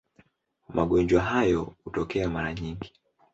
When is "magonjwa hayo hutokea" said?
0.69-2.29